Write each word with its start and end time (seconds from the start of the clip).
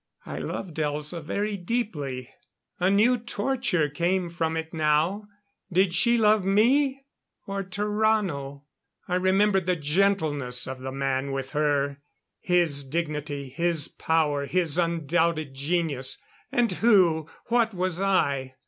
I 0.25 0.39
loved 0.39 0.77
Elza 0.77 1.23
very 1.23 1.57
deeply. 1.57 2.31
A 2.79 2.89
new 2.89 3.19
torture 3.19 3.87
came 3.87 4.31
from 4.31 4.57
it 4.57 4.73
now. 4.73 5.27
Did 5.71 5.93
she 5.93 6.17
love 6.17 6.43
me 6.43 7.05
or 7.45 7.63
Tarrano? 7.63 8.63
I 9.07 9.13
remembered 9.13 9.67
the 9.67 9.75
gentleness 9.75 10.65
of 10.65 10.79
the 10.79 10.91
man 10.91 11.33
with 11.33 11.51
her. 11.51 12.01
His 12.39 12.83
dignity, 12.83 13.49
his 13.49 13.89
power 13.89 14.47
his 14.47 14.79
undoubted 14.79 15.53
genius. 15.53 16.17
And 16.51 16.71
who, 16.71 17.29
what 17.49 17.75
was 17.75 18.01
I? 18.01 18.55